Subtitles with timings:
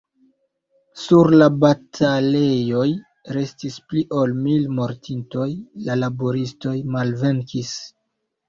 [1.01, 2.87] Sur la batalejoj
[3.37, 5.47] restis pli ol mil mortintoj;
[5.89, 7.77] la laboristoj malvenkis.